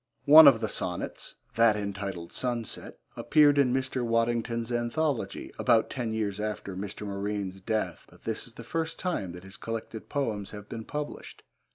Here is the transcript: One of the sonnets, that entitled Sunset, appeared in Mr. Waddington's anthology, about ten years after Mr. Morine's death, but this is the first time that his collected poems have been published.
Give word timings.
One 0.25 0.47
of 0.47 0.61
the 0.61 0.67
sonnets, 0.67 1.35
that 1.57 1.77
entitled 1.77 2.33
Sunset, 2.33 2.97
appeared 3.15 3.59
in 3.59 3.71
Mr. 3.71 4.03
Waddington's 4.03 4.71
anthology, 4.71 5.51
about 5.59 5.91
ten 5.91 6.11
years 6.11 6.39
after 6.39 6.75
Mr. 6.75 7.05
Morine's 7.05 7.61
death, 7.61 8.07
but 8.09 8.23
this 8.23 8.47
is 8.47 8.55
the 8.55 8.63
first 8.63 8.97
time 8.97 9.31
that 9.33 9.43
his 9.43 9.57
collected 9.57 10.09
poems 10.09 10.49
have 10.49 10.67
been 10.67 10.85
published. 10.85 11.43